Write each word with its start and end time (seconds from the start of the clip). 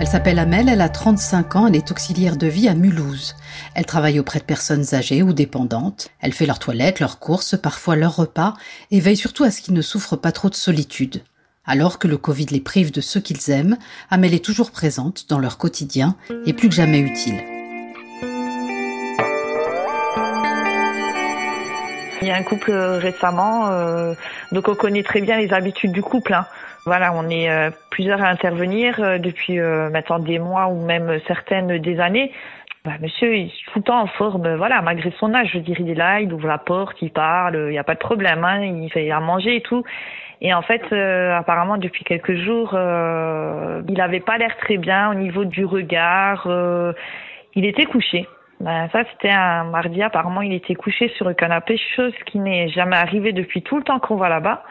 Elle 0.00 0.06
s'appelle 0.06 0.38
Amel, 0.38 0.68
elle 0.68 0.80
a 0.80 0.88
35 0.88 1.56
ans, 1.56 1.66
elle 1.66 1.74
est 1.74 1.90
auxiliaire 1.90 2.36
de 2.36 2.46
vie 2.46 2.68
à 2.68 2.74
Mulhouse. 2.74 3.34
Elle 3.74 3.84
travaille 3.84 4.20
auprès 4.20 4.38
de 4.38 4.44
personnes 4.44 4.94
âgées 4.94 5.24
ou 5.24 5.32
dépendantes. 5.32 6.10
Elle 6.20 6.32
fait 6.32 6.46
leurs 6.46 6.60
toilettes, 6.60 7.00
leurs 7.00 7.18
courses, 7.18 7.56
parfois 7.60 7.96
leurs 7.96 8.14
repas 8.14 8.54
et 8.92 9.00
veille 9.00 9.16
surtout 9.16 9.42
à 9.42 9.50
ce 9.50 9.60
qu'ils 9.60 9.74
ne 9.74 9.82
souffrent 9.82 10.16
pas 10.16 10.30
trop 10.30 10.50
de 10.50 10.54
solitude. 10.54 11.22
Alors 11.66 11.98
que 11.98 12.06
le 12.06 12.16
Covid 12.16 12.46
les 12.46 12.60
prive 12.60 12.92
de 12.92 13.00
ceux 13.00 13.20
qu'ils 13.20 13.50
aiment, 13.50 13.76
Amel 14.08 14.34
est 14.34 14.44
toujours 14.44 14.70
présente 14.70 15.26
dans 15.28 15.40
leur 15.40 15.58
quotidien 15.58 16.14
et 16.46 16.52
plus 16.52 16.68
que 16.68 16.76
jamais 16.76 17.00
utile. 17.00 17.42
A 22.30 22.36
un 22.36 22.42
couple 22.42 22.72
récemment, 22.72 23.68
euh, 23.68 24.14
donc 24.52 24.68
on 24.68 24.74
connaît 24.74 25.02
très 25.02 25.20
bien 25.20 25.38
les 25.38 25.52
habitudes 25.52 25.92
du 25.92 26.02
couple. 26.02 26.34
Hein. 26.34 26.46
Voilà, 26.88 27.12
on 27.14 27.28
est 27.28 27.50
euh, 27.50 27.70
plusieurs 27.90 28.22
à 28.22 28.28
intervenir 28.28 28.98
euh, 29.00 29.18
depuis 29.18 29.58
euh, 29.58 29.90
maintenant 29.90 30.18
des 30.18 30.38
mois 30.38 30.68
ou 30.68 30.86
même 30.86 31.20
certaines 31.26 31.76
des 31.76 32.00
années. 32.00 32.32
Bah, 32.84 32.92
monsieur, 33.02 33.36
il 33.36 33.46
est 33.48 33.52
tout 33.72 33.80
le 33.80 33.82
temps 33.82 34.00
en 34.00 34.06
forme, 34.06 34.54
voilà, 34.56 34.80
malgré 34.80 35.12
son 35.18 35.34
âge, 35.34 35.50
je 35.52 35.58
dirais, 35.58 35.82
il 35.82 35.90
est 35.90 35.94
là, 35.94 36.20
il 36.20 36.32
ouvre 36.32 36.48
la 36.48 36.56
porte, 36.56 36.96
il 37.02 37.10
parle, 37.10 37.66
il 37.68 37.72
n'y 37.72 37.78
a 37.78 37.84
pas 37.84 37.92
de 37.92 37.98
problème, 37.98 38.42
hein, 38.42 38.62
il 38.62 38.90
fait 38.90 39.10
à 39.10 39.20
manger 39.20 39.56
et 39.56 39.60
tout. 39.60 39.84
Et 40.40 40.54
en 40.54 40.62
fait, 40.62 40.82
apparemment, 40.92 41.76
depuis 41.76 42.04
quelques 42.04 42.36
jours, 42.36 42.70
il 42.72 43.94
n'avait 43.94 44.20
pas 44.20 44.38
l'air 44.38 44.56
très 44.56 44.78
bien 44.78 45.10
au 45.10 45.14
niveau 45.14 45.44
du 45.44 45.66
regard. 45.66 46.48
il 47.54 47.66
était 47.66 47.84
couché. 47.84 48.26
Ben, 48.60 48.88
ça, 48.90 49.04
c'était 49.12 49.30
un 49.30 49.64
mardi. 49.64 50.02
Apparemment, 50.02 50.42
il 50.42 50.52
était 50.52 50.74
couché 50.74 51.08
sur 51.16 51.28
le 51.28 51.34
canapé, 51.34 51.78
chose 51.96 52.14
qui 52.26 52.38
n'est 52.38 52.68
jamais 52.68 52.96
arrivée 52.96 53.32
depuis 53.32 53.62
tout 53.62 53.76
le 53.76 53.84
temps 53.84 54.00
qu'on 54.00 54.16
va 54.16 54.28
là-bas. 54.28 54.64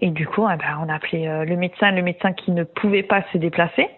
Et 0.00 0.10
du 0.10 0.26
coup, 0.26 0.46
eh 0.50 0.56
ben, 0.56 0.78
on 0.82 0.88
a 0.88 0.94
appelé 0.94 1.28
euh, 1.28 1.44
le 1.44 1.56
médecin, 1.56 1.92
le 1.92 2.02
médecin 2.02 2.32
qui 2.32 2.50
ne 2.52 2.64
pouvait 2.64 3.02
pas 3.02 3.22
se 3.32 3.38
déplacer. 3.38 3.88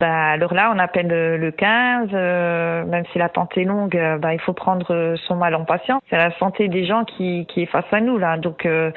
Ben, 0.00 0.10
alors 0.10 0.52
là, 0.52 0.72
on 0.74 0.78
appelle 0.80 1.06
le 1.06 1.50
15, 1.52 2.08
euh, 2.12 2.84
même 2.84 3.04
si 3.12 3.18
la 3.18 3.28
tente 3.28 3.56
est 3.56 3.64
longue, 3.64 3.96
ben, 4.18 4.32
il 4.32 4.40
faut 4.40 4.52
prendre 4.52 5.14
son 5.28 5.36
mal 5.36 5.54
en 5.54 5.64
patience. 5.64 6.02
C'est 6.10 6.18
la 6.18 6.36
santé 6.38 6.66
des 6.66 6.84
gens 6.84 7.04
qui, 7.04 7.46
qui 7.46 7.62
est 7.62 7.66
face 7.66 7.90
à 7.92 8.00
nous 8.00 8.18
là. 8.18 8.36
Donc, 8.36 8.66
euh, 8.66 8.90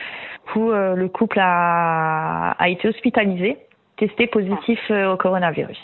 coup, 0.51 0.71
le 0.71 1.07
couple 1.07 1.39
a, 1.39 2.55
a 2.57 2.69
été 2.69 2.87
hospitalisé, 2.87 3.57
testé 3.97 4.25
positif 4.25 4.79
au 4.89 5.15
coronavirus. 5.17 5.79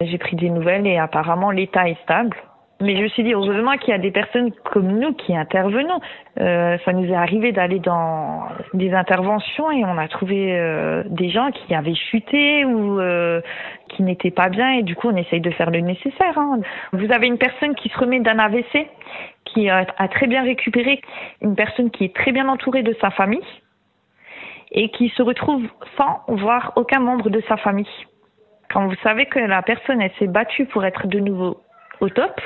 J'ai 0.00 0.18
pris 0.18 0.36
des 0.36 0.48
nouvelles 0.48 0.86
et 0.86 0.98
apparemment 0.98 1.50
l'état 1.50 1.88
est 1.88 2.00
stable. 2.04 2.36
Mais 2.82 2.96
je 2.96 3.02
me 3.02 3.08
suis 3.08 3.22
dit, 3.22 3.34
heureusement 3.34 3.76
qu'il 3.76 3.90
y 3.90 3.94
a 3.94 3.98
des 3.98 4.10
personnes 4.10 4.52
comme 4.64 4.98
nous 4.98 5.12
qui 5.12 5.36
intervenons. 5.36 6.00
Euh, 6.40 6.78
ça 6.84 6.94
nous 6.94 7.04
est 7.04 7.14
arrivé 7.14 7.52
d'aller 7.52 7.78
dans 7.78 8.48
des 8.72 8.94
interventions 8.94 9.70
et 9.70 9.84
on 9.84 9.98
a 9.98 10.08
trouvé 10.08 10.58
euh, 10.58 11.02
des 11.06 11.28
gens 11.28 11.50
qui 11.50 11.74
avaient 11.74 11.94
chuté 11.94 12.64
ou 12.64 12.98
euh, 12.98 13.42
qui 13.88 14.02
n'étaient 14.02 14.30
pas 14.30 14.48
bien 14.48 14.70
et 14.72 14.82
du 14.82 14.96
coup 14.96 15.08
on 15.08 15.16
essaye 15.16 15.42
de 15.42 15.50
faire 15.50 15.70
le 15.70 15.80
nécessaire. 15.80 16.38
Hein. 16.38 16.60
Vous 16.92 17.12
avez 17.12 17.26
une 17.26 17.36
personne 17.36 17.74
qui 17.74 17.90
se 17.90 17.98
remet 17.98 18.20
d'un 18.20 18.38
AVC, 18.38 18.88
qui 19.44 19.68
a, 19.68 19.86
a 19.98 20.08
très 20.08 20.26
bien 20.26 20.42
récupéré, 20.42 21.02
une 21.42 21.56
personne 21.56 21.90
qui 21.90 22.04
est 22.04 22.16
très 22.16 22.32
bien 22.32 22.48
entourée 22.48 22.82
de 22.82 22.96
sa 22.98 23.10
famille 23.10 23.44
et 24.72 24.88
qui 24.88 25.10
se 25.10 25.22
retrouve 25.22 25.64
sans 25.98 26.22
voir 26.28 26.72
aucun 26.76 27.00
membre 27.00 27.28
de 27.28 27.42
sa 27.46 27.58
famille. 27.58 27.88
Quand 28.72 28.86
vous 28.86 28.96
savez 29.02 29.26
que 29.26 29.38
la 29.38 29.60
personne 29.60 30.00
elle 30.00 30.12
s'est 30.18 30.28
battue 30.28 30.64
pour 30.64 30.86
être 30.86 31.08
de 31.08 31.18
nouveau 31.18 31.60
au 32.00 32.08
top, 32.08 32.40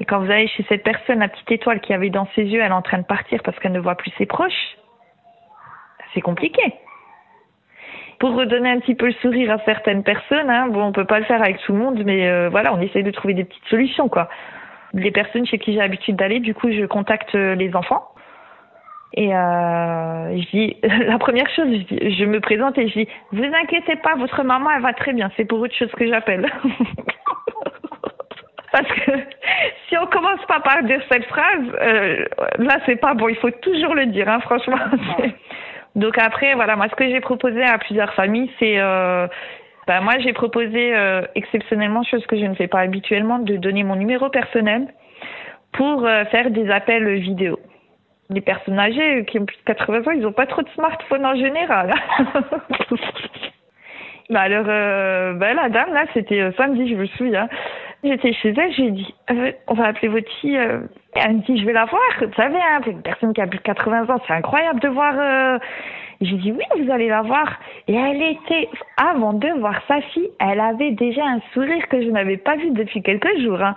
et 0.00 0.04
quand 0.04 0.20
vous 0.20 0.30
allez 0.30 0.46
chez 0.48 0.64
cette 0.68 0.84
personne, 0.84 1.18
la 1.18 1.28
petite 1.28 1.50
étoile 1.50 1.80
qui 1.80 1.92
avait 1.92 2.10
dans 2.10 2.28
ses 2.34 2.44
yeux, 2.44 2.60
elle 2.60 2.70
est 2.70 2.74
en 2.74 2.82
train 2.82 2.98
de 2.98 3.06
partir 3.06 3.42
parce 3.42 3.58
qu'elle 3.58 3.72
ne 3.72 3.80
voit 3.80 3.96
plus 3.96 4.12
ses 4.16 4.26
proches, 4.26 4.76
c'est 6.14 6.20
compliqué. 6.20 6.62
Pour 8.20 8.34
redonner 8.34 8.70
un 8.70 8.80
petit 8.80 8.94
peu 8.94 9.06
le 9.06 9.12
sourire 9.14 9.52
à 9.52 9.58
certaines 9.64 10.02
personnes, 10.02 10.50
hein, 10.50 10.68
bon, 10.68 10.84
on 10.84 10.92
peut 10.92 11.04
pas 11.04 11.18
le 11.18 11.24
faire 11.24 11.40
avec 11.40 11.58
tout 11.58 11.72
le 11.72 11.78
monde, 11.78 12.02
mais 12.04 12.28
euh, 12.28 12.48
voilà, 12.48 12.74
on 12.74 12.80
essaye 12.80 13.04
de 13.04 13.10
trouver 13.10 13.34
des 13.34 13.44
petites 13.44 13.66
solutions, 13.66 14.08
quoi. 14.08 14.28
Les 14.94 15.10
personnes 15.10 15.46
chez 15.46 15.58
qui 15.58 15.72
j'ai 15.72 15.78
l'habitude 15.78 16.16
d'aller, 16.16 16.40
du 16.40 16.54
coup, 16.54 16.70
je 16.70 16.86
contacte 16.86 17.34
euh, 17.34 17.54
les 17.54 17.74
enfants. 17.76 18.08
Et 19.14 19.34
euh, 19.34 20.36
je 20.36 20.50
dis, 20.50 20.76
la 20.82 21.18
première 21.18 21.48
chose, 21.50 21.68
je, 21.90 22.24
me 22.24 22.40
présente 22.40 22.76
et 22.78 22.88
je 22.88 23.00
dis, 23.00 23.08
vous 23.32 23.44
inquiétez 23.44 23.96
pas, 23.96 24.14
votre 24.16 24.42
maman, 24.42 24.70
elle 24.70 24.82
va 24.82 24.92
très 24.92 25.12
bien. 25.12 25.30
C'est 25.36 25.44
pour 25.44 25.60
autre 25.60 25.74
chose 25.74 25.92
que 25.92 26.06
j'appelle. 26.06 26.50
Parce 28.72 28.88
que 28.88 29.12
on 30.02 30.06
commence 30.06 30.44
pas 30.46 30.60
par 30.60 30.82
dire 30.82 31.00
cette 31.10 31.24
phrase, 31.26 31.64
euh, 31.80 32.24
là 32.58 32.78
c'est 32.86 32.96
pas 32.96 33.14
bon. 33.14 33.28
Il 33.28 33.36
faut 33.36 33.50
toujours 33.50 33.94
le 33.94 34.06
dire, 34.06 34.28
hein, 34.28 34.40
franchement. 34.40 34.78
Donc 35.98 36.16
après, 36.18 36.54
voilà, 36.54 36.76
moi 36.76 36.88
ce 36.88 36.94
que 36.94 37.08
j'ai 37.08 37.20
proposé 37.20 37.62
à 37.62 37.76
plusieurs 37.78 38.14
familles, 38.14 38.50
c'est, 38.58 38.78
euh, 38.78 39.26
ben, 39.86 40.00
moi 40.00 40.14
j'ai 40.20 40.32
proposé 40.32 40.94
euh, 40.94 41.22
exceptionnellement, 41.34 42.04
chose 42.04 42.24
que 42.26 42.38
je 42.38 42.44
ne 42.44 42.54
fais 42.54 42.68
pas 42.68 42.80
habituellement, 42.80 43.40
de 43.40 43.56
donner 43.56 43.82
mon 43.82 43.96
numéro 43.96 44.28
personnel 44.28 44.86
pour 45.72 46.06
euh, 46.06 46.24
faire 46.26 46.50
des 46.50 46.70
appels 46.70 47.18
vidéo. 47.18 47.58
Les 48.30 48.42
personnes 48.42 48.78
âgées 48.78 49.24
qui 49.24 49.38
ont 49.38 49.46
plus 49.46 49.56
de 49.56 49.64
80 49.64 50.06
ans, 50.06 50.14
ils 50.14 50.20
n'ont 50.20 50.32
pas 50.32 50.46
trop 50.46 50.62
de 50.62 50.68
smartphone 50.70 51.24
en 51.24 51.34
général. 51.34 51.94
bah 54.30 54.42
alors, 54.42 54.66
ben, 54.66 55.54
la 55.54 55.70
dame 55.70 55.94
là, 55.94 56.04
c'était 56.12 56.52
samedi, 56.58 56.90
je 56.90 56.94
me 56.94 57.06
souviens. 57.06 57.48
J'étais 58.04 58.32
chez 58.32 58.54
elle, 58.56 58.72
j'ai 58.74 58.90
dit, 58.92 59.14
euh, 59.30 59.52
on 59.66 59.74
va 59.74 59.86
appeler 59.86 60.08
votre 60.08 60.30
fille. 60.40 60.56
Euh. 60.56 60.82
Elle 61.14 61.38
me 61.38 61.40
dit, 61.40 61.58
je 61.58 61.66
vais 61.66 61.72
la 61.72 61.84
voir. 61.86 62.02
Vous 62.20 62.32
savez, 62.34 62.58
hein, 62.58 62.80
une 62.86 63.02
personne 63.02 63.32
qui 63.32 63.40
a 63.40 63.46
plus 63.46 63.58
de 63.58 63.64
80 63.64 64.08
ans, 64.08 64.20
c'est 64.26 64.34
incroyable 64.34 64.80
de 64.80 64.88
voir. 64.88 65.14
Euh... 65.18 65.58
J'ai 66.20 66.36
dit, 66.36 66.52
oui, 66.52 66.64
vous 66.84 66.90
allez 66.90 67.08
la 67.08 67.22
voir. 67.22 67.58
Et 67.86 67.94
elle 67.94 68.22
était, 68.22 68.68
avant 68.96 69.32
de 69.32 69.48
voir 69.60 69.80
sa 69.86 70.00
fille, 70.00 70.30
elle 70.40 70.60
avait 70.60 70.92
déjà 70.92 71.24
un 71.24 71.40
sourire 71.52 71.86
que 71.88 72.02
je 72.02 72.08
n'avais 72.10 72.36
pas 72.36 72.56
vu 72.56 72.70
depuis 72.70 73.02
quelques 73.02 73.38
jours. 73.40 73.62
Hein. 73.62 73.76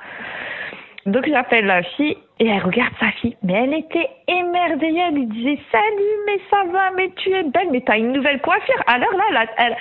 Donc 1.06 1.28
j'appelle 1.28 1.66
la 1.66 1.82
fille 1.82 2.18
et 2.40 2.48
elle 2.48 2.62
regarde 2.62 2.94
sa 3.00 3.12
fille. 3.12 3.36
Mais 3.44 3.54
elle 3.54 3.74
était 3.74 4.08
émerveillée. 4.28 5.02
Elle 5.08 5.16
lui 5.16 5.26
disait, 5.28 5.60
salut, 5.72 6.18
mais 6.28 6.40
ça 6.50 6.64
va, 6.72 6.92
mais 6.96 7.10
tu 7.16 7.32
es 7.32 7.44
belle, 7.44 7.70
mais 7.72 7.82
t'as 7.82 7.98
une 7.98 8.12
nouvelle 8.12 8.42
coiffure. 8.42 8.84
Alors 8.88 9.12
là, 9.14 9.24
elle, 9.32 9.48
elle 9.58 9.76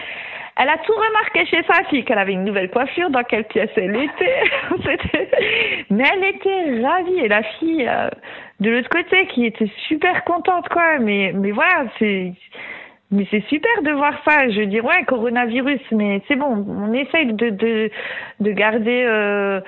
elle 0.60 0.69
a 0.69 0.76
tout 0.76 0.93
remarqué 0.93 1.47
chez 1.47 1.62
sa 1.62 1.84
fille, 1.84 2.04
qu'elle 2.04 2.19
avait 2.19 2.34
une 2.34 2.44
nouvelle 2.44 2.71
coiffure, 2.71 3.09
dans 3.09 3.22
quelle 3.22 3.44
pièce 3.44 3.71
elle 3.76 3.97
était. 3.97 4.43
Mais 5.91 6.04
elle 6.12 6.25
était 6.25 6.87
ravie. 6.87 7.21
Et 7.21 7.28
la 7.28 7.43
fille 7.43 7.88
euh, 7.88 8.10
de 8.60 8.70
l'autre 8.70 8.91
côté, 8.91 9.26
qui 9.28 9.47
était 9.47 9.70
super 9.88 10.22
contente, 10.25 10.69
quoi. 10.69 10.99
Mais, 10.99 11.32
mais 11.34 11.50
voilà, 11.53 11.84
c'est... 11.99 12.34
Mais 13.12 13.26
c'est 13.31 13.43
super 13.49 13.82
de 13.82 13.91
voir 13.91 14.12
ça. 14.25 14.49
Je 14.50 14.60
dis 14.62 14.81
ouais, 14.81 15.04
coronavirus, 15.04 15.81
mais 15.91 16.22
c'est 16.28 16.37
bon. 16.37 16.65
On 16.69 16.93
essaye 16.93 17.32
de 17.32 17.50
de, 17.50 17.91
de 18.38 18.53
garder 18.53 19.03
euh, 19.04 19.60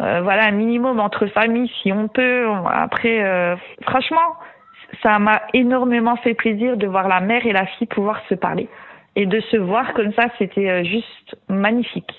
euh, 0.00 0.20
voilà 0.20 0.44
un 0.48 0.50
minimum 0.50 1.00
entre 1.00 1.26
familles 1.28 1.72
si 1.80 1.92
on 1.92 2.08
peut. 2.08 2.44
Après, 2.70 3.56
franchement, 3.86 4.36
ça 5.02 5.18
m'a 5.18 5.40
énormément 5.54 6.16
fait 6.16 6.34
plaisir 6.34 6.76
de 6.76 6.86
voir 6.86 7.08
la 7.08 7.20
mère 7.20 7.46
et 7.46 7.52
la 7.52 7.64
fille 7.64 7.86
pouvoir 7.86 8.20
se 8.28 8.34
parler. 8.34 8.68
Et 9.16 9.26
de 9.26 9.40
se 9.40 9.56
voir 9.56 9.92
comme 9.94 10.12
ça, 10.12 10.26
c'était 10.38 10.68
euh, 10.68 10.84
juste 10.84 11.36
magnifique. 11.48 12.12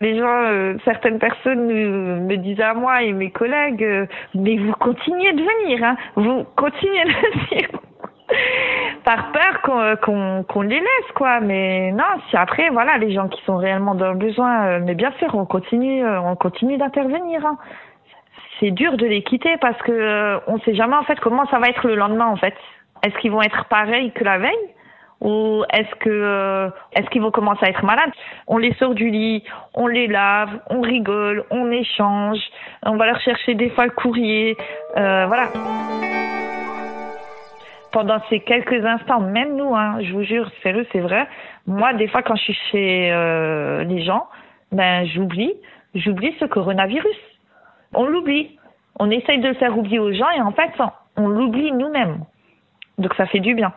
Les 0.00 0.18
gens, 0.18 0.42
euh, 0.44 0.74
certaines 0.84 1.20
personnes 1.20 1.66
me 2.26 2.36
disaient 2.36 2.64
à 2.64 2.74
moi 2.74 3.02
et 3.02 3.12
mes 3.12 3.30
collègues, 3.30 3.84
euh, 3.84 4.06
mais 4.34 4.56
vous 4.56 4.72
continuez 4.72 5.32
de 5.32 5.42
venir, 5.42 5.84
hein, 5.84 5.96
vous 6.16 6.44
continuez 6.56 7.04
de 7.04 7.10
venir. 7.48 7.68
Par 9.04 9.30
peur 9.32 9.60
qu'on 10.00 10.42
qu'on 10.44 10.62
les 10.62 10.80
laisse, 10.80 11.12
quoi. 11.14 11.40
Mais 11.40 11.92
non, 11.92 12.04
si 12.30 12.36
après, 12.36 12.70
voilà, 12.70 12.96
les 12.98 13.12
gens 13.12 13.28
qui 13.28 13.42
sont 13.44 13.56
réellement 13.56 13.94
dans 13.94 14.12
le 14.12 14.18
besoin, 14.18 14.78
mais 14.78 14.94
bien 14.94 15.12
sûr, 15.18 15.34
on 15.34 15.44
continue, 15.44 16.02
on 16.06 16.34
continue 16.34 16.78
d'intervenir. 16.78 17.44
Hein. 17.44 17.58
C'est 18.58 18.70
dur 18.70 18.96
de 18.96 19.04
les 19.04 19.22
quitter 19.22 19.56
parce 19.60 19.76
que 19.82 20.40
on 20.46 20.58
sait 20.60 20.74
jamais 20.74 20.96
en 20.96 21.02
fait 21.02 21.20
comment 21.20 21.44
ça 21.46 21.58
va 21.58 21.68
être 21.68 21.86
le 21.86 21.94
lendemain, 21.94 22.26
en 22.26 22.36
fait. 22.36 22.54
Est-ce 23.04 23.14
qu'ils 23.18 23.32
vont 23.32 23.42
être 23.42 23.66
pareils 23.66 24.12
que 24.12 24.24
la 24.24 24.38
veille? 24.38 24.68
Ou 25.22 25.64
est-ce 25.72 25.94
que 26.00 26.10
euh, 26.10 26.68
est-ce 26.92 27.08
qu'ils 27.10 27.22
vont 27.22 27.30
commencer 27.30 27.64
à 27.64 27.70
être 27.70 27.84
malades? 27.84 28.10
On 28.48 28.58
les 28.58 28.74
sort 28.74 28.94
du 28.94 29.08
lit, 29.08 29.44
on 29.72 29.86
les 29.86 30.08
lave, 30.08 30.50
on 30.68 30.80
rigole, 30.80 31.44
on 31.50 31.70
échange, 31.70 32.40
on 32.84 32.96
va 32.96 33.06
leur 33.06 33.20
chercher 33.20 33.54
des 33.54 33.70
fois 33.70 33.84
le 33.84 33.92
courrier, 33.92 34.56
euh, 34.96 35.26
voilà. 35.26 35.48
Pendant 37.92 38.18
ces 38.30 38.40
quelques 38.40 38.84
instants, 38.84 39.20
même 39.20 39.54
nous, 39.54 39.76
hein, 39.76 39.98
je 40.00 40.12
vous 40.12 40.24
jure, 40.24 40.50
c'est 40.62 40.74
c'est 40.90 41.00
vrai. 41.00 41.28
Moi, 41.66 41.92
des 41.92 42.08
fois, 42.08 42.22
quand 42.22 42.34
je 42.34 42.42
suis 42.42 42.58
chez 42.72 43.12
euh, 43.12 43.84
les 43.84 44.02
gens, 44.02 44.26
ben 44.72 45.06
j'oublie, 45.06 45.52
j'oublie 45.94 46.34
ce 46.40 46.46
coronavirus. 46.46 47.16
On 47.94 48.06
l'oublie. 48.06 48.58
On 48.98 49.10
essaye 49.10 49.38
de 49.40 49.48
le 49.48 49.54
faire 49.54 49.76
oublier 49.78 49.98
aux 49.98 50.12
gens 50.12 50.30
et 50.30 50.40
en 50.40 50.52
fait, 50.52 50.70
on 51.16 51.28
l'oublie 51.28 51.70
nous-mêmes. 51.72 52.24
Donc 52.98 53.14
ça 53.14 53.26
fait 53.26 53.40
du 53.40 53.54
bien. 53.54 53.72